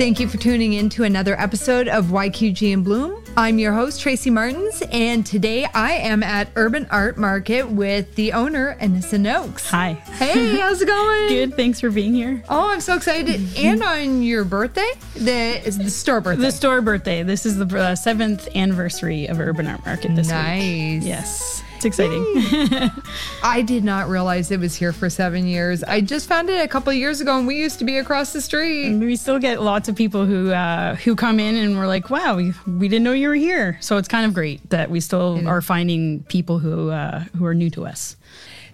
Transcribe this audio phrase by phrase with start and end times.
[0.00, 3.22] Thank you for tuning in to another episode of YQG and Bloom.
[3.36, 8.32] I'm your host, Tracy Martins, and today I am at Urban Art Market with the
[8.32, 9.68] owner, Anissa Noakes.
[9.68, 9.92] Hi.
[9.92, 11.28] Hey, how's it going?
[11.28, 11.54] Good.
[11.54, 12.42] Thanks for being here.
[12.48, 13.42] Oh, I'm so excited.
[13.58, 16.44] and on your birthday, the, is the store birthday.
[16.44, 17.22] The store birthday.
[17.22, 20.62] This is the uh, seventh anniversary of Urban Art Market this nice.
[20.62, 21.02] week.
[21.02, 21.62] Yes.
[21.82, 22.26] It's exciting.
[23.42, 25.82] I did not realize it was here for seven years.
[25.82, 28.42] I just found it a couple years ago, and we used to be across the
[28.42, 28.98] street.
[28.98, 32.36] we still get lots of people who uh, who come in and we're like, "Wow,
[32.36, 35.48] we, we didn't know you were here." So it's kind of great that we still
[35.48, 38.14] are finding people who uh, who are new to us.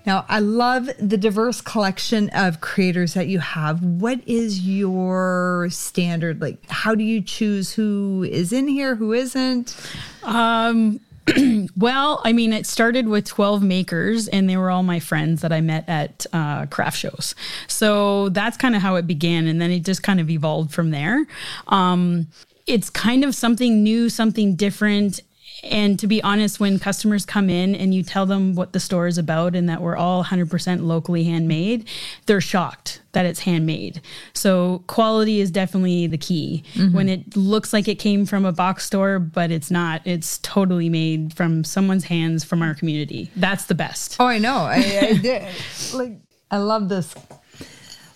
[0.04, 3.82] Now, I love the diverse collection of creators that you have.
[3.82, 6.40] What is your standard?
[6.40, 9.76] Like, how do you choose who is in here, who isn't?
[10.22, 11.00] Um,
[11.76, 15.52] well, I mean, it started with 12 makers, and they were all my friends that
[15.52, 17.34] I met at uh, craft shows.
[17.66, 19.46] So that's kind of how it began.
[19.46, 21.26] And then it just kind of evolved from there.
[21.68, 22.28] Um,
[22.66, 25.20] it's kind of something new, something different.
[25.62, 29.06] And to be honest, when customers come in and you tell them what the store
[29.06, 31.88] is about and that we're all 100% locally handmade,
[32.26, 34.00] they're shocked that it's handmade.
[34.34, 36.62] So quality is definitely the key.
[36.74, 36.94] Mm-hmm.
[36.94, 40.88] When it looks like it came from a box store, but it's not, it's totally
[40.88, 43.30] made from someone's hands from our community.
[43.36, 44.16] That's the best.
[44.20, 44.56] Oh, I know.
[44.56, 45.46] I, I did.
[45.94, 46.18] like,
[46.50, 47.14] I love this.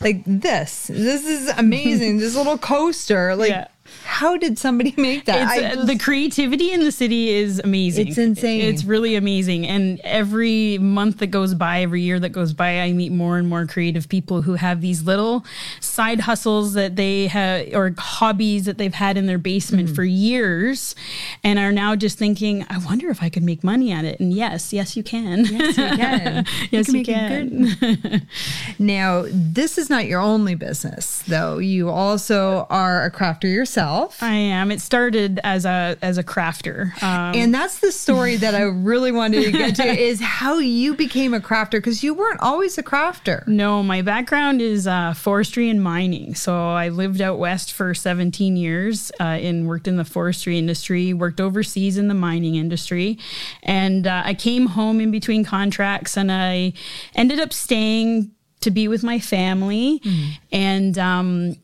[0.01, 0.87] Like this.
[0.87, 2.19] This is amazing.
[2.19, 3.37] this little coaster.
[3.37, 3.69] Like, yeah
[4.05, 5.75] how did somebody make that?
[5.75, 8.09] Just, the creativity in the city is amazing.
[8.09, 8.61] It's insane.
[8.63, 9.67] It's really amazing.
[9.67, 13.49] And every month that goes by, every year that goes by, I meet more and
[13.49, 15.45] more creative people who have these little
[15.81, 19.95] side hustles that they have or hobbies that they've had in their basement mm-hmm.
[19.95, 20.95] for years
[21.43, 24.21] and are now just thinking, I wonder if I could make money at it.
[24.21, 25.47] And yes, yes, you can.
[25.47, 26.47] Yes, you can.
[26.71, 27.65] yes, you can.
[27.65, 28.29] You can.
[28.79, 31.59] now, this is not your only business, though.
[31.59, 34.23] You also are a crafter yourself yourself.
[34.23, 34.71] I am.
[34.71, 39.13] It started as a as a crafter, um, and that's the story that I really
[39.13, 42.83] wanted to get to is how you became a crafter because you weren't always a
[42.83, 43.47] crafter.
[43.47, 46.35] No, my background is uh, forestry and mining.
[46.35, 51.13] So I lived out west for 17 years uh, and worked in the forestry industry.
[51.13, 53.19] Worked overseas in the mining industry,
[53.63, 56.73] and uh, I came home in between contracts, and I
[57.15, 60.33] ended up staying to be with my family, mm.
[60.53, 61.57] and um,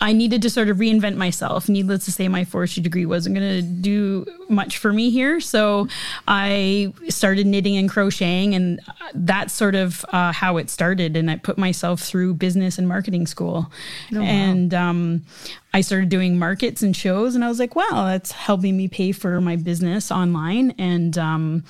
[0.00, 1.68] I needed to sort of reinvent myself.
[1.68, 5.40] Needless to say, my forestry degree wasn't going to do much for me here.
[5.40, 5.88] So
[6.28, 8.80] I started knitting and crocheting, and
[9.14, 11.16] that's sort of uh, how it started.
[11.16, 13.72] And I put myself through business and marketing school.
[14.12, 14.26] Oh, wow.
[14.26, 15.24] And um,
[15.76, 19.12] I started doing markets and shows, and I was like, wow, that's helping me pay
[19.12, 20.70] for my business online.
[20.78, 21.64] And um,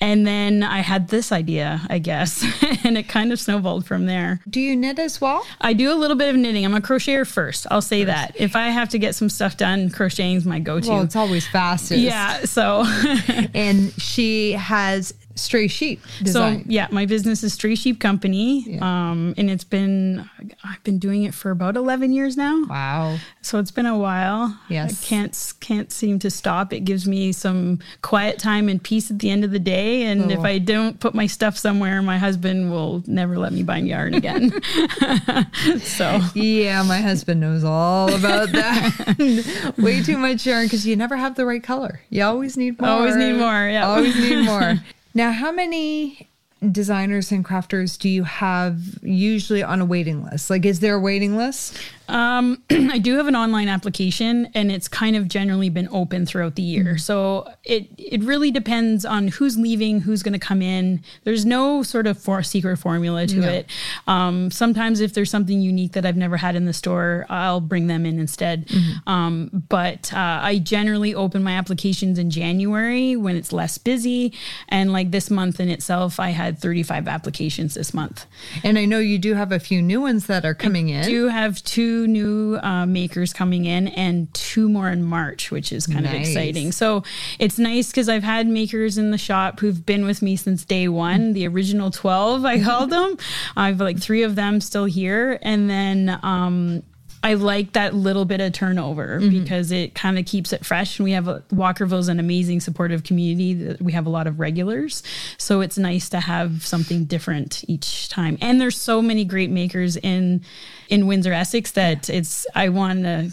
[0.00, 2.44] and then I had this idea, I guess,
[2.84, 4.40] and it kind of snowballed from there.
[4.48, 5.44] Do you knit as well?
[5.60, 6.64] I do a little bit of knitting.
[6.64, 7.66] I'm a crocheter first.
[7.72, 8.14] I'll say first.
[8.14, 8.36] that.
[8.40, 10.88] If I have to get some stuff done, crocheting is my go-to.
[10.88, 12.00] Well, it's always fastest.
[12.00, 12.44] Yeah.
[12.44, 12.84] So,
[13.52, 16.64] and she has Stray Sheep design.
[16.64, 18.80] So yeah, my business is Stray Sheep Company, yeah.
[19.10, 20.28] um, and it's been
[20.64, 22.64] I've been doing it for about eleven years now.
[22.66, 23.18] Wow!
[23.42, 24.58] So it's been a while.
[24.68, 26.72] Yes, I can't can't seem to stop.
[26.72, 30.02] It gives me some quiet time and peace at the end of the day.
[30.02, 30.34] And oh.
[30.34, 34.14] if I don't put my stuff somewhere, my husband will never let me buy yarn
[34.14, 34.50] again.
[35.80, 39.74] so yeah, my husband knows all about that.
[39.78, 42.00] Way too much yarn because you never have the right color.
[42.10, 42.90] You always need more.
[42.90, 43.68] Always need more.
[43.68, 44.74] Yeah, always need more.
[45.14, 46.28] Now, how many
[46.70, 50.50] designers and crafters do you have usually on a waiting list?
[50.50, 51.78] Like, is there a waiting list?
[52.10, 56.56] Um, I do have an online application, and it's kind of generally been open throughout
[56.56, 56.84] the year.
[56.84, 56.96] Mm-hmm.
[56.98, 61.02] So it it really depends on who's leaving, who's going to come in.
[61.24, 63.48] There's no sort of for secret formula to no.
[63.48, 63.66] it.
[64.06, 67.86] Um, sometimes if there's something unique that I've never had in the store, I'll bring
[67.86, 68.66] them in instead.
[68.66, 69.08] Mm-hmm.
[69.08, 74.34] Um, but uh, I generally open my applications in January when it's less busy,
[74.68, 78.26] and like this month in itself, I had 35 applications this month.
[78.64, 81.04] And I know you do have a few new ones that are coming I in.
[81.04, 85.86] Do have two new uh, makers coming in and two more in March, which is
[85.86, 86.14] kind nice.
[86.14, 86.72] of exciting.
[86.72, 87.02] So
[87.38, 90.88] it's nice because I've had makers in the shop who've been with me since day
[90.88, 93.16] one, the original 12, I called them.
[93.56, 95.38] I've like three of them still here.
[95.42, 96.82] And then um,
[97.22, 99.42] I like that little bit of turnover mm-hmm.
[99.42, 100.98] because it kind of keeps it fresh.
[100.98, 103.76] And we have a, Walkerville's an amazing supportive community.
[103.80, 105.02] We have a lot of regulars,
[105.36, 108.38] so it's nice to have something different each time.
[108.40, 110.42] And there's so many great makers in
[110.88, 113.32] in Windsor Essex that it's I want to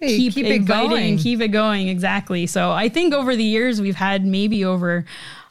[0.00, 1.88] hey, keep, keep it going, keep it going.
[1.88, 2.46] Exactly.
[2.46, 5.04] So I think over the years we've had maybe over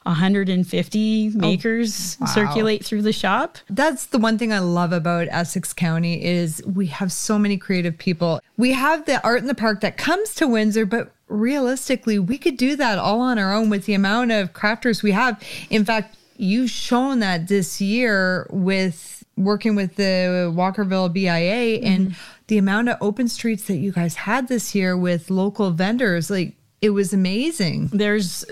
[0.10, 2.28] 150 makers wow.
[2.28, 3.60] circulate through the shop.
[3.70, 7.98] That's the one thing I love about Essex County is we have so many creative
[7.98, 8.42] people.
[8.58, 12.58] We have the art in the park that comes to Windsor, but realistically, we could
[12.58, 15.42] do that all on our own with the amount of crafters we have.
[15.70, 22.22] In fact, you've shown that this year with working with the Walkerville BIA and mm-hmm.
[22.48, 26.32] the amount of open streets that you guys had this year with local vendors.
[26.32, 27.88] Like it was amazing.
[27.88, 28.44] There's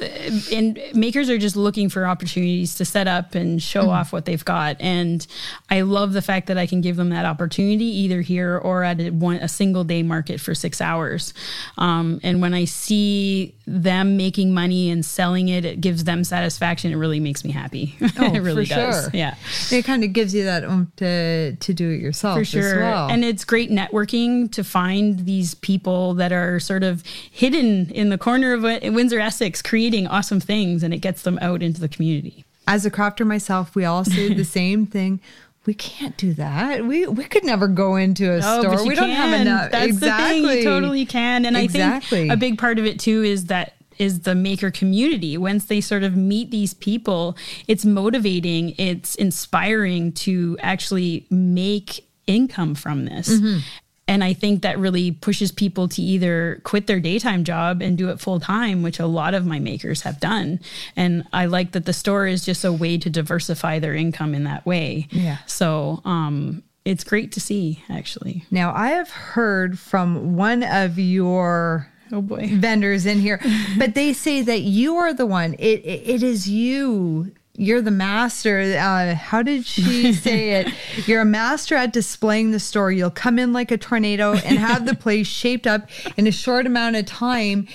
[0.52, 3.92] and makers are just looking for opportunities to set up and show mm-hmm.
[3.92, 5.26] off what they've got, and
[5.70, 9.00] I love the fact that I can give them that opportunity either here or at
[9.00, 11.34] a, one, a single day market for six hours.
[11.78, 16.92] Um, and when I see them making money and selling it, it gives them satisfaction.
[16.92, 17.96] It really makes me happy.
[18.20, 19.04] Oh, it really does.
[19.04, 19.12] Sure.
[19.14, 19.36] Yeah,
[19.70, 22.80] it kind of gives you that um, to to do it yourself for sure.
[22.80, 23.10] Well.
[23.10, 28.17] And it's great networking to find these people that are sort of hidden in the
[28.18, 31.88] the corner of Windsor, Essex, creating awesome things, and it gets them out into the
[31.88, 32.44] community.
[32.68, 35.22] As a crafter myself, we all say the same thing.
[35.68, 36.86] We can't do that.
[36.86, 38.88] We we could never go into a oh, store.
[38.88, 39.72] we don't have enough.
[39.72, 40.42] That's exactly.
[40.42, 40.58] the thing.
[40.58, 41.46] You totally can.
[41.46, 42.20] And exactly.
[42.20, 45.38] I think a big part of it too is that is the maker community.
[45.38, 47.36] Once they sort of meet these people,
[47.68, 53.30] it's motivating, it's inspiring to actually make income from this.
[53.30, 53.60] Mm-hmm.
[54.08, 58.10] And I think that really pushes people to either quit their daytime job and do
[58.10, 60.60] it full time, which a lot of my makers have done.
[60.96, 64.46] And I like that the store is just a way to diversify their income in
[64.46, 65.08] that way.
[65.12, 65.38] Yeah.
[65.46, 68.46] So, um, it's great to see actually.
[68.50, 73.42] Now, I have heard from one of your oh boy vendors in here
[73.78, 77.92] but they say that you are the one it, it, it is you you're the
[77.92, 78.60] master.
[78.80, 80.74] Uh, how did she say it?
[81.08, 82.98] You're a master at displaying the story.
[82.98, 86.66] You'll come in like a tornado and have the place shaped up in a short
[86.68, 87.68] amount of time.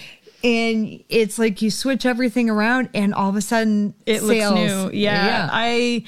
[0.45, 4.55] And it's like you switch everything around, and all of a sudden, it sales.
[4.55, 4.99] looks new.
[4.99, 5.49] Yeah, yeah.
[5.53, 6.05] I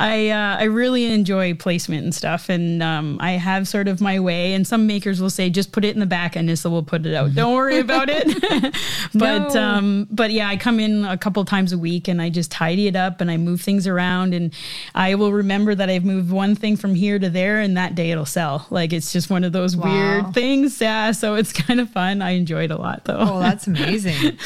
[0.00, 4.18] I uh, I really enjoy placement and stuff, and um, I have sort of my
[4.18, 4.52] way.
[4.54, 7.06] And some makers will say, just put it in the back, and Nissa will put
[7.06, 7.32] it out.
[7.32, 8.26] Don't worry about it.
[9.14, 9.62] but no.
[9.62, 12.88] um, but yeah, I come in a couple times a week, and I just tidy
[12.88, 14.52] it up, and I move things around, and
[14.96, 18.10] I will remember that I've moved one thing from here to there, and that day
[18.10, 18.66] it'll sell.
[18.70, 19.92] Like it's just one of those wow.
[19.92, 20.80] weird things.
[20.80, 22.20] Yeah, so it's kind of fun.
[22.20, 23.18] I enjoy it a lot, though.
[23.20, 24.38] Oh, that's amazing.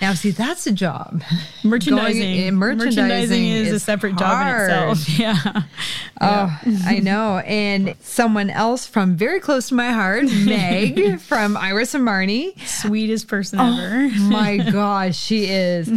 [0.00, 1.24] now, see, that's a job.
[1.64, 2.20] Merchandising.
[2.20, 4.18] Going, merchandising, merchandising is, is, a separate hard.
[4.20, 4.75] job in itself.
[5.08, 5.62] Yeah.
[6.18, 7.40] Oh, I know.
[7.40, 12.58] And someone else from very close to my heart, Meg from Iris and Marnie.
[12.66, 14.08] Sweetest person oh, ever.
[14.22, 15.90] my gosh, she is.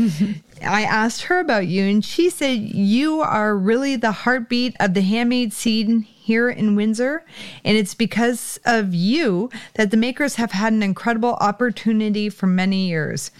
[0.62, 5.02] I asked her about you, and she said you are really the heartbeat of the
[5.02, 7.26] handmade scene here in Windsor.
[7.64, 12.88] And it's because of you that the makers have had an incredible opportunity for many
[12.88, 13.32] years.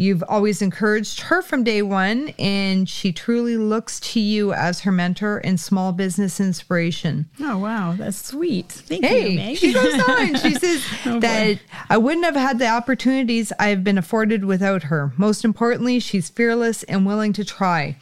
[0.00, 4.90] You've always encouraged her from day one, and she truly looks to you as her
[4.90, 7.28] mentor and small business inspiration.
[7.38, 7.96] Oh, wow.
[7.98, 8.72] That's sweet.
[8.72, 9.58] Thank hey, you, Meg.
[9.58, 10.36] She goes on.
[10.36, 11.60] She says oh, that boy.
[11.90, 15.12] I wouldn't have had the opportunities I've been afforded without her.
[15.18, 17.98] Most importantly, she's fearless and willing to try.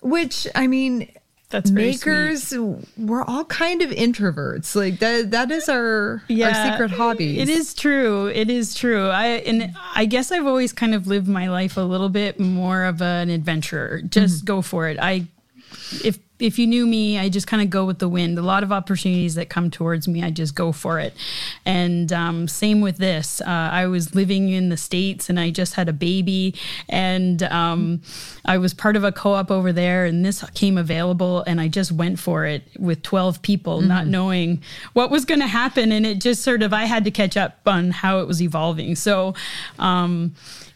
[0.00, 1.12] Which, I mean,
[1.54, 2.52] that's makers
[2.96, 4.74] we're all kind of introverts.
[4.74, 8.26] Like that that is our yeah, our secret hobby it is true.
[8.26, 9.08] It is true.
[9.08, 12.84] I and i guess i've always kind of lived my life a little bit more
[12.84, 14.02] of an adventurer.
[14.02, 14.46] Just mm-hmm.
[14.46, 14.98] go for it.
[15.00, 15.28] I
[16.04, 18.38] if if you knew me, I just kind of go with the wind.
[18.38, 21.14] A lot of opportunities that come towards me, I just go for it.
[21.64, 23.40] And um, same with this.
[23.40, 26.54] Uh, I was living in the States and I just had a baby,
[26.88, 28.02] and um,
[28.44, 31.68] I was part of a co op over there, and this came available, and I
[31.68, 33.88] just went for it with 12 people, mm-hmm.
[33.88, 35.92] not knowing what was going to happen.
[35.92, 38.96] And it just sort of, I had to catch up on how it was evolving.
[38.96, 39.34] So,
[39.78, 40.34] um,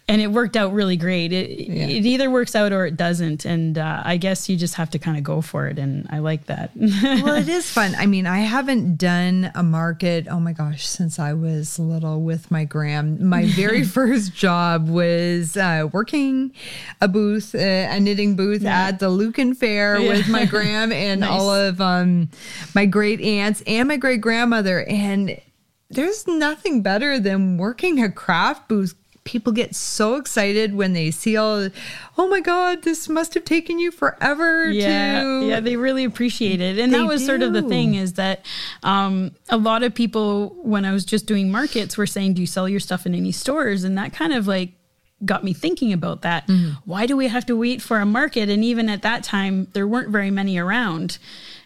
[0.08, 1.32] and it worked out really great.
[1.34, 1.86] It, yeah.
[1.86, 4.98] it either works out or it doesn't, and uh, I guess you just have to
[4.98, 6.70] kind of go for it, and I like that.
[6.76, 7.94] well, it is fun.
[7.94, 10.26] I mean, I haven't done a market.
[10.30, 13.28] Oh my gosh, since I was little with my gram.
[13.28, 16.54] My very first job was uh, working
[17.02, 18.88] a booth, uh, a knitting booth yeah.
[18.88, 20.08] at the Lucan Fair yeah.
[20.08, 21.30] with my gram and nice.
[21.30, 22.30] all of um,
[22.74, 25.38] my great aunts and my great grandmother, and
[25.90, 28.94] there's nothing better than working a craft booth
[29.28, 31.68] people get so excited when they see all
[32.16, 35.47] oh my god this must have taken you forever yeah to...
[35.47, 37.26] yeah they really appreciate it and they that was do.
[37.26, 38.42] sort of the thing is that
[38.82, 42.47] um, a lot of people when i was just doing markets were saying do you
[42.47, 44.73] sell your stuff in any stores and that kind of like
[45.26, 46.70] got me thinking about that mm-hmm.
[46.87, 49.87] why do we have to wait for a market and even at that time there
[49.87, 51.18] weren't very many around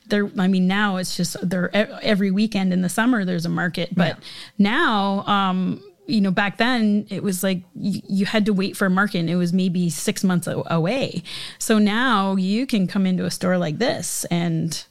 [0.09, 1.71] there i mean now it's just there
[2.02, 4.25] every weekend in the summer there's a market but yeah.
[4.59, 8.87] now um you know, back then it was like you, you, had to wait for
[8.87, 11.23] a market and it was maybe six months away.
[11.59, 14.85] So now you can come into a store like this and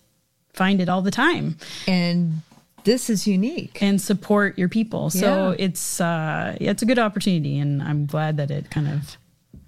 [0.53, 1.57] find it all the time.
[1.87, 2.41] And
[2.83, 3.81] this is unique.
[3.81, 5.09] And support your people.
[5.09, 5.65] So yeah.
[5.65, 9.17] it's uh it's a good opportunity and I'm glad that it kind of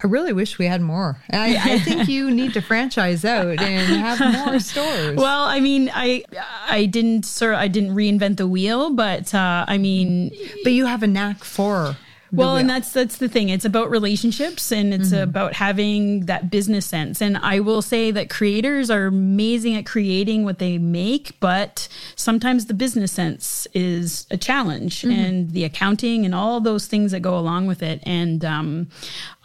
[0.03, 1.17] I really wish we had more.
[1.31, 5.15] I, I think you need to franchise out and have more stores.
[5.15, 6.25] Well, I mean, I
[6.67, 10.31] I didn't sir I didn't reinvent the wheel, but uh, I mean,
[10.63, 11.95] but you have a knack for
[12.33, 15.23] well and that's that's the thing it's about relationships and it's mm-hmm.
[15.23, 20.43] about having that business sense and i will say that creators are amazing at creating
[20.43, 25.11] what they make but sometimes the business sense is a challenge mm-hmm.
[25.11, 28.87] and the accounting and all those things that go along with it and um,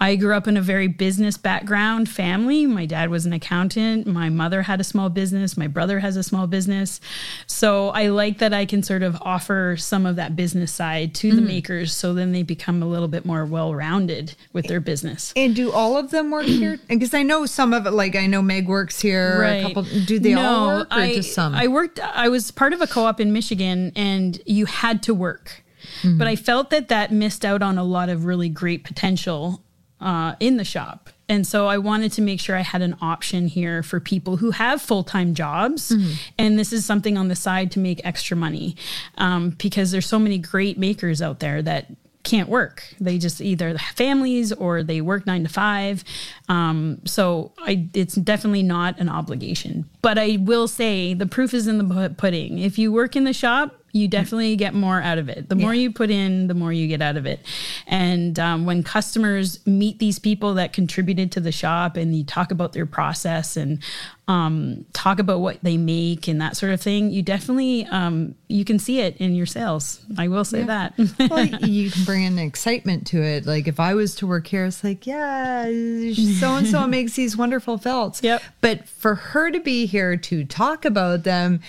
[0.00, 4.28] i grew up in a very business background family my dad was an accountant my
[4.28, 7.00] mother had a small business my brother has a small business
[7.46, 11.28] so i like that i can sort of offer some of that business side to
[11.28, 11.36] mm-hmm.
[11.36, 15.32] the makers so then they become a little bit more well rounded with their business.
[15.36, 16.78] And do all of them work here?
[16.88, 19.40] Because I know some of it, like I know Meg works here.
[19.40, 19.62] Right.
[19.62, 21.54] couple, do they no, all work or I, just some?
[21.54, 22.00] I worked.
[22.00, 25.62] I was part of a co-op in Michigan, and you had to work.
[26.02, 26.18] Mm-hmm.
[26.18, 29.62] But I felt that that missed out on a lot of really great potential
[30.00, 31.10] uh, in the shop.
[31.28, 34.52] And so I wanted to make sure I had an option here for people who
[34.52, 35.90] have full time jobs.
[35.90, 36.12] Mm-hmm.
[36.38, 38.76] And this is something on the side to make extra money
[39.18, 41.86] um, because there's so many great makers out there that
[42.24, 42.82] can't work.
[43.00, 46.04] They just either have families or they work nine to five.
[46.48, 49.88] Um, so I, it's definitely not an obligation.
[50.02, 52.58] But I will say the proof is in the pudding.
[52.58, 55.48] If you work in the shop, you definitely get more out of it.
[55.48, 55.82] The more yeah.
[55.82, 57.40] you put in, the more you get out of it.
[57.86, 62.50] And um, when customers meet these people that contributed to the shop and you talk
[62.50, 63.82] about their process and
[64.28, 68.64] um, talk about what they make and that sort of thing, you definitely um, you
[68.64, 70.00] can see it in your sales.
[70.18, 70.90] I will say yeah.
[70.96, 71.30] that.
[71.30, 73.46] well, you can bring an excitement to it.
[73.46, 77.38] Like if I was to work here, it's like, yeah, so and so makes these
[77.38, 78.22] wonderful felts.
[78.22, 78.42] Yep.
[78.60, 81.60] But for her to be here to talk about them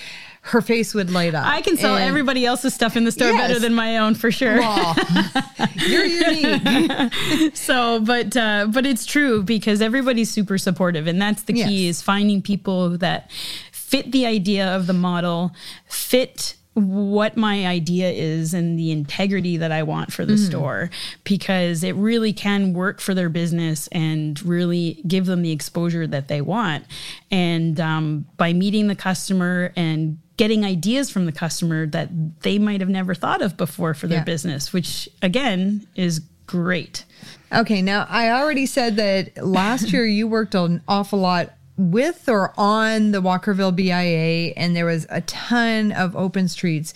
[0.49, 1.45] her face would light up.
[1.45, 3.47] I can sell and everybody else's stuff in the store yes.
[3.47, 4.59] better than my own for sure.
[5.75, 7.55] You're unique.
[7.55, 11.97] so, but uh, but it's true because everybody's super supportive, and that's the key yes.
[11.97, 13.31] is finding people that
[13.71, 15.51] fit the idea of the model,
[15.87, 20.47] fit what my idea is and the integrity that I want for the mm.
[20.47, 20.89] store
[21.23, 26.27] because it really can work for their business and really give them the exposure that
[26.27, 26.85] they want.
[27.31, 32.09] And um, by meeting the customer and getting ideas from the customer that
[32.43, 34.23] they might have never thought of before for their yeah.
[34.23, 37.03] business, which again is great.
[37.51, 42.53] Okay, now I already said that last year you worked an awful lot with or
[42.57, 46.93] on the Walkerville BIA, and there was a ton of open streets.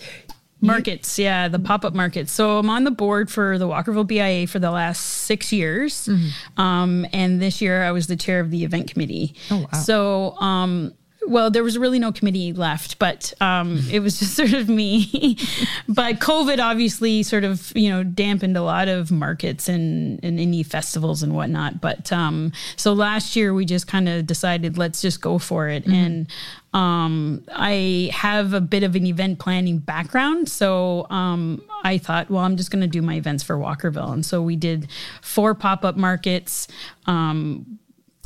[0.61, 2.31] Markets, yeah, the pop up markets.
[2.31, 6.07] So I'm on the board for the Walkerville BIA for the last six years.
[6.07, 6.61] Mm-hmm.
[6.61, 9.35] Um, and this year I was the chair of the event committee.
[9.51, 9.79] Oh, wow.
[9.79, 10.93] So, um,
[11.27, 15.37] well, there was really no committee left, but um, it was just sort of me.
[15.87, 20.65] but COVID obviously sort of you know dampened a lot of markets and, and indie
[20.65, 21.81] festivals and whatnot.
[21.81, 25.83] But um, so last year we just kind of decided let's just go for it.
[25.83, 25.93] Mm-hmm.
[25.93, 26.27] And
[26.73, 32.43] um, I have a bit of an event planning background, so um, I thought, well,
[32.43, 34.89] I'm just going to do my events for Walkerville, and so we did
[35.21, 36.67] four pop up markets.
[37.05, 37.79] Um,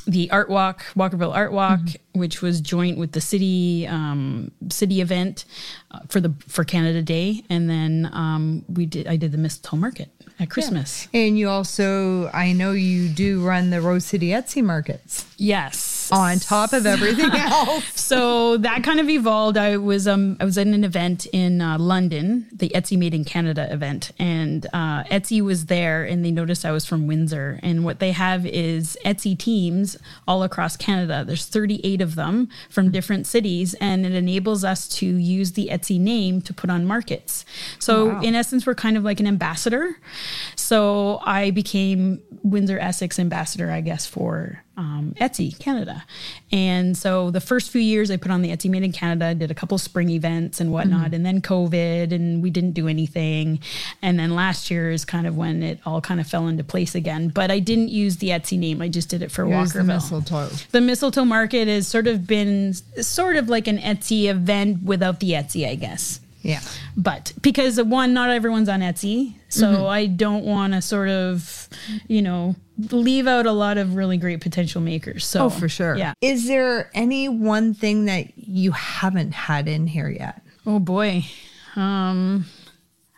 [0.08, 2.02] the art walk, Walkerville Art Walk, mm-hmm.
[2.18, 5.46] Which was joint with the city um, city event
[5.92, 9.78] uh, for the for Canada Day, and then um, we did I did the mistletoe
[9.78, 10.10] market
[10.40, 11.08] at Christmas.
[11.12, 11.22] Yeah.
[11.22, 15.26] And you also, I know you do run the Rose City Etsy markets.
[15.38, 16.10] Yes.
[16.12, 18.00] On top of everything else.
[18.00, 19.58] so that kind of evolved.
[19.58, 23.26] I was um I was at an event in uh, London, the Etsy Made in
[23.26, 27.60] Canada event, and uh, Etsy was there, and they noticed I was from Windsor.
[27.62, 29.98] And what they have is Etsy teams
[30.28, 31.26] all across Canada.
[31.26, 36.00] There's 38 of them from different cities, and it enables us to use the Etsy
[36.00, 37.46] name to put on markets.
[37.80, 38.22] So oh, wow.
[38.22, 39.98] in essence, we're kind of like an ambassador.
[40.56, 46.06] So I became Windsor Essex ambassador, I guess, for um, Etsy Canada.
[46.52, 49.50] And so the first few years I put on the Etsy Made in Canada, did
[49.50, 51.14] a couple spring events and whatnot, mm-hmm.
[51.16, 53.60] and then COVID, and we didn't do anything.
[54.02, 56.94] And then last year is kind of when it all kind of fell into place
[56.94, 57.30] again.
[57.30, 59.74] But I didn't use the Etsy name; I just did it for Here's Walkerville.
[59.74, 60.50] The mistletoe.
[60.72, 65.32] The mistletoe market has sort of been sort of like an Etsy event without the
[65.32, 66.22] Etsy, I guess.
[66.44, 66.62] Yeah.
[66.96, 69.34] But because one, not everyone's on Etsy.
[69.50, 69.86] So mm-hmm.
[69.86, 71.68] I don't want to sort of,
[72.08, 72.56] you know,
[72.92, 75.26] leave out a lot of really great potential makers.
[75.26, 75.96] So Oh, for sure.
[75.96, 76.14] Yeah.
[76.22, 80.42] Is there any one thing that you haven't had in here yet?
[80.66, 81.26] Oh boy.
[81.76, 82.46] Um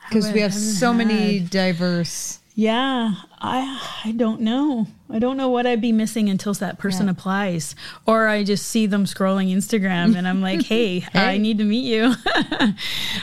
[0.07, 2.39] because we have so many diverse.
[2.55, 4.87] Yeah, I I don't know.
[5.11, 7.11] I don't know what I'd be missing until that person Yeah.
[7.13, 7.75] applies,
[8.05, 11.85] or I just see them scrolling Instagram and I'm like, hey, I need to meet
[11.85, 12.13] you.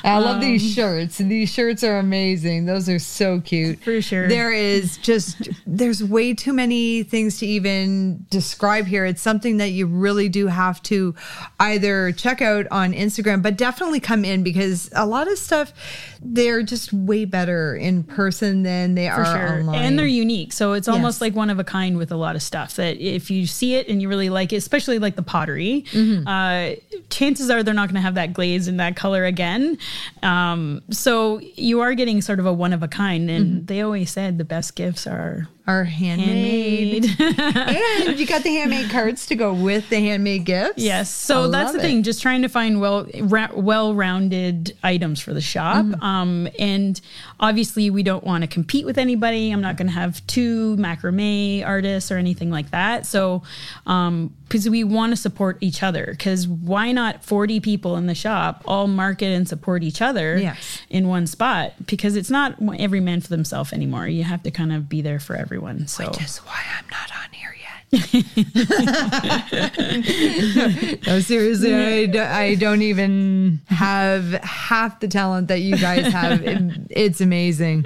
[0.04, 1.18] I love these Um, shirts.
[1.18, 2.66] These shirts are amazing.
[2.66, 3.80] Those are so cute.
[3.84, 4.28] For sure.
[4.28, 9.04] There is just there's way too many things to even describe here.
[9.04, 11.14] It's something that you really do have to
[11.60, 15.72] either check out on Instagram, but definitely come in because a lot of stuff
[16.20, 19.58] they're just way better in person than they for are sure.
[19.60, 19.82] online.
[19.82, 20.52] And they're unique.
[20.52, 21.20] So it's almost Yes.
[21.20, 23.88] like one of a kind with a lot of stuff that if you see it
[23.88, 26.26] and you really like it, especially like the pottery, Mm-hmm.
[26.26, 29.78] uh, chances are they're not going to have that glaze and that color again.
[30.22, 33.30] Um, so you are getting sort of a one of a kind.
[33.30, 33.66] And Mm-hmm.
[33.66, 37.04] they always said the best gifts are are handmade.
[37.04, 37.38] handmade.
[38.08, 40.78] and you got the handmade cards to go with the handmade gifts.
[40.82, 41.12] Yes.
[41.12, 41.82] So I that's the it.
[41.82, 45.84] thing, just trying to find well ra- well-rounded items for the shop.
[45.84, 46.02] Mm-hmm.
[46.02, 47.00] Um, and
[47.40, 49.50] obviously we don't want to compete with anybody.
[49.50, 53.06] I'm not going to have two macrame artists or anything like that.
[53.06, 53.42] So
[53.86, 58.14] um because we want to support each other because why not 40 people in the
[58.14, 60.82] shop all market and support each other Yes.
[60.88, 64.72] in one spot because it's not every man for themselves anymore you have to kind
[64.72, 65.55] of be there for everyone
[65.86, 67.66] so Which is why I'm not on here yet.
[71.06, 76.42] no, seriously, I, do, I don't even have half the talent that you guys have.
[76.42, 77.84] It- it's amazing.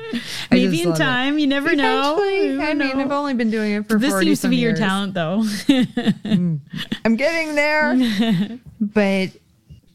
[0.50, 1.02] I maybe in love it.
[1.02, 3.04] time you never know Eventually, You I mean, know.
[3.04, 6.60] I've only been doing it for this 40 seems to be your talent though mm.
[7.04, 8.58] I'm getting there.
[8.80, 9.30] but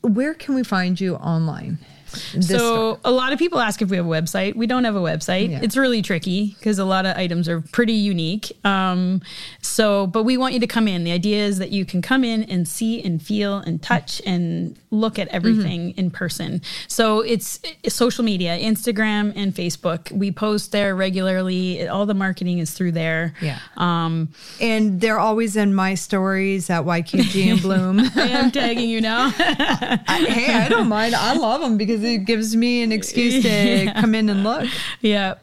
[0.02, 1.78] where can we find you online?
[2.16, 3.00] So store.
[3.06, 4.56] a lot of people ask if we have a website.
[4.56, 5.50] We don't have a website.
[5.52, 5.60] Yeah.
[5.62, 8.52] It's really tricky because a lot of items are pretty unique.
[8.66, 9.22] Um,
[9.62, 11.04] so, but we want you to come in.
[11.04, 14.78] The idea is that you can come in and see and feel and touch and
[14.92, 16.00] look at everything Mm-hmm.
[16.00, 16.62] in person.
[16.88, 20.12] So it's, it's social media, Instagram and Facebook.
[20.12, 21.88] We post there regularly.
[21.88, 23.34] All the marketing is through there.
[23.42, 23.60] Yeah.
[23.78, 24.30] Um,
[24.62, 28.00] and they're always in my stories at YQG and Bloom.
[28.16, 29.34] I am tagging you now.
[29.38, 31.16] I- hey, I don't mind.
[31.16, 34.70] I love them because it gives me an excuse to come in and look.
[35.02, 35.36] yeah.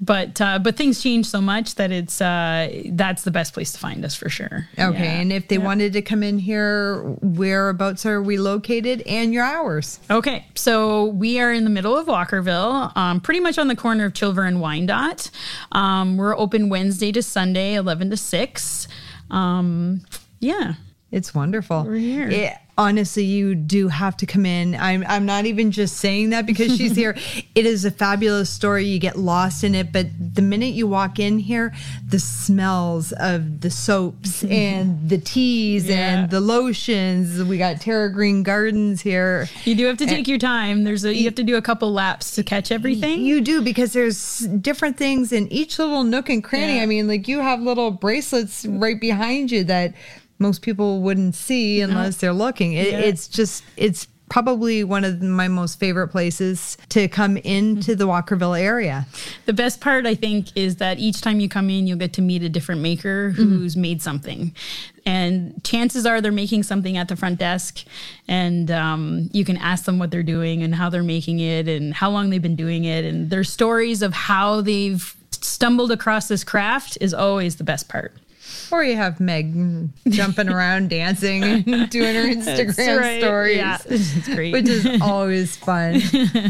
[0.00, 3.78] But uh but things change so much that it's uh that's the best place to
[3.78, 4.68] find us for sure.
[4.78, 5.20] Okay, Yeah.
[5.20, 10.00] and if they wanted to come in here, whereabouts are we located and your hours?
[10.10, 14.04] okay so we are in the middle of walkerville um pretty much on the corner
[14.06, 15.30] of chilver and wyandotte.
[15.72, 18.88] Um we're open wednesday to sunday 11 to 6
[19.30, 20.00] um
[20.40, 20.74] yeah
[21.14, 21.84] It's wonderful.
[21.84, 22.28] We're here.
[22.28, 24.74] It- honestly, you do have to come in.
[24.74, 27.16] I'm I'm not even just saying that because she's here.
[27.54, 28.84] It is a fabulous story.
[28.86, 31.72] You get lost in it, but the minute you walk in here,
[32.04, 36.22] the smells of the soaps and the teas Yeah.
[36.22, 37.40] and the lotions.
[37.44, 39.48] We got Terra Green Gardens here.
[39.64, 41.92] you do have to take your time there's a you have to do a couple
[41.92, 46.42] laps to catch everything You do because there's different things in each little nook and
[46.42, 46.76] cranny.
[46.78, 46.82] Yeah.
[46.82, 49.94] I mean, like you have little bracelets right behind you that
[50.44, 52.74] most people wouldn't see unless they're looking.
[52.74, 52.98] It, Yeah.
[52.98, 58.58] It's just, it's probably one of my most favorite places to come into the Walkerville
[58.58, 59.06] area.
[59.46, 62.22] The best part, I think, is that each time you come in, you'll get to
[62.22, 64.54] meet a different maker who's made something.
[65.06, 67.84] And chances are they're making something at the front desk,
[68.26, 71.94] and um, you can ask them what they're doing and how they're making it and
[71.94, 73.04] how long they've been doing it.
[73.04, 78.14] And their stories of how they've stumbled across this craft is always the best part.
[78.70, 79.54] Or you have Meg
[80.08, 83.20] jumping around, dancing, and doing her Instagram right.
[83.20, 83.56] stories.
[83.56, 84.52] Yeah, it's great.
[84.52, 86.02] Which is always fun.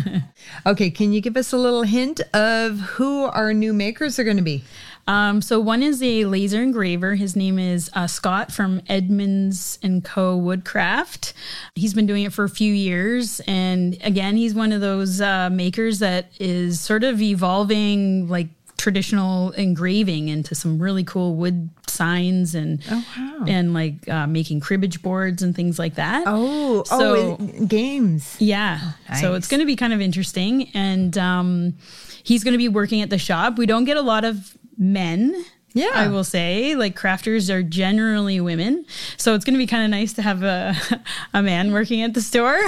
[0.67, 4.37] okay, can you give us a little hint of who our new makers are going
[4.37, 4.65] to be?
[5.07, 7.15] Um, so one is a laser engraver.
[7.15, 10.37] His name is uh, Scott from Edmonds and Co.
[10.37, 11.35] Woodcraft.
[11.75, 15.51] He's been doing it for a few years, and again, he's one of those uh,
[15.51, 18.49] makers that is sort of evolving like
[18.85, 23.45] traditional engraving into some really cool wood signs and wow.
[23.49, 26.25] and like uh, making cribbage boards and things like that.
[26.27, 28.37] Oh, So- oh, games.
[28.39, 28.93] Yeah.
[29.19, 30.69] So it's going to be kind of interesting.
[30.75, 31.79] And um,
[32.25, 33.57] he's going to be working at the shop.
[33.57, 35.35] We don't get a lot of men.
[35.75, 35.91] Yeah.
[35.93, 38.87] I will say, like crafters are generally women.
[39.17, 40.75] So it's going to be kind of nice to have a,
[41.35, 42.59] a man working at the store.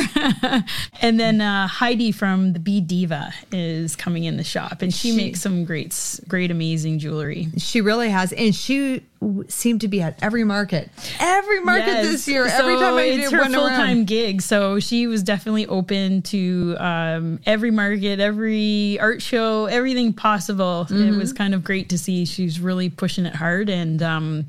[1.00, 5.10] and then uh, Heidi from the Bee Diva is coming in the shop and she,
[5.12, 7.48] She- makes some great, great, amazing jewelry.
[7.58, 9.02] She really has, and she
[9.48, 12.06] seemed to be at every market, every market Yes.
[12.06, 12.46] this year.
[12.46, 16.76] Every time I it's did her full time gig, so she was definitely open to
[16.78, 20.82] um, every market, every art show, everything possible.
[20.90, 21.18] It Mm-hmm.
[21.18, 22.24] was kind of great to see.
[22.26, 24.46] She's really pushing it hard, and um,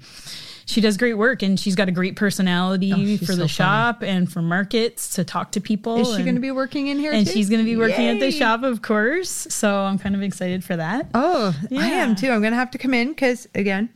[0.67, 3.47] she does great work and she's got a great personality Oh, for so the funny.
[3.47, 5.97] shop and for markets to talk to people.
[6.01, 7.31] Is she going to be working in here and too?
[7.33, 9.29] she's going to be working at the shop, of course.
[9.29, 11.07] So I'm kind of excited for that.
[11.13, 11.79] Oh, yeah.
[11.81, 12.29] I am too.
[12.29, 13.89] I'm going to have to come in because, again,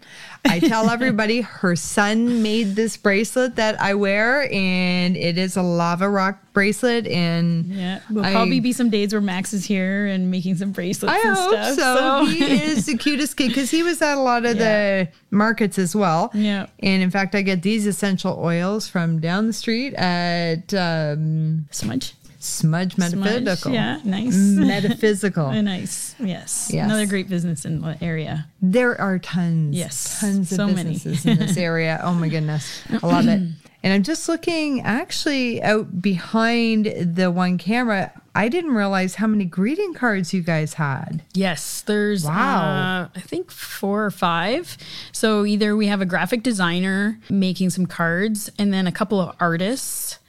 [0.46, 5.62] I tell everybody her son made this bracelet that I wear, and it is a
[5.62, 7.08] lava rock bracelet.
[7.08, 11.14] And Yeah, there'll probably be some days where Max is here and making some bracelets
[11.14, 11.76] I and hope stuff.
[11.78, 12.26] so.
[12.26, 15.04] He is the cutest kid because he was at a lot of Yeah.
[15.04, 16.32] the markets as well.
[16.34, 16.68] Yeah.
[16.80, 22.14] And in fact, I get these essential oils from down the street at um, Smudge.
[22.44, 23.56] Smudge Metaphysical.
[23.56, 23.74] Smudge.
[23.76, 24.36] Yeah, nice.
[24.36, 25.46] Metaphysical.
[25.46, 26.16] Uh, nice.
[26.20, 26.72] Yes.
[26.74, 26.86] Yes.
[26.86, 28.48] Another great business in the area.
[28.64, 29.76] There are tons.
[29.78, 30.94] Yes, Tons of so many.
[30.94, 32.00] businesses in this area.
[32.04, 32.82] Oh my goodness.
[32.90, 33.42] I love it.
[33.84, 38.12] And I'm just looking actually out behind the one camera.
[38.36, 41.24] I didn't realize how many greeting cards you guys had.
[41.34, 42.62] Yes, there's Wow.
[42.62, 44.78] uh, I think four or five.
[45.12, 49.36] So either we have a graphic designer making some cards, and then a couple of
[49.40, 50.20] artists.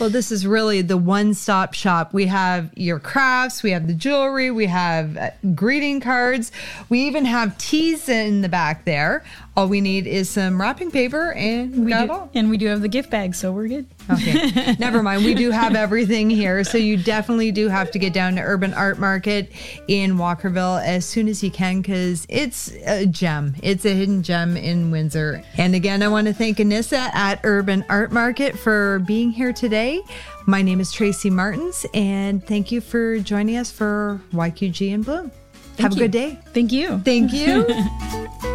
[0.00, 2.12] Well, this is really the one stop shop.
[2.12, 6.50] We have your crafts, we have the jewelry, we have uh, greeting cards,
[6.88, 9.24] we even have teas in the back there.
[9.56, 12.30] All we need is some wrapping paper and we We got do, all.
[12.34, 13.86] and we do have the gift bag, so we're good.
[14.10, 15.24] Okay, never mind.
[15.24, 16.64] We do have everything here.
[16.64, 19.52] So you definitely do have to get down to Urban Art Market
[19.88, 23.54] in Walkerville as soon as you can because it's a gem.
[23.62, 25.42] It's a hidden gem in Windsor.
[25.56, 30.00] And again, I want to thank Anissa at Urban Art Market for being here today.
[30.46, 35.30] My name is Tracy Martins, and thank you for joining us for YQG and Bloom.
[35.78, 36.38] have a good day.
[36.54, 36.98] Thank you.
[37.00, 37.66] Thank you.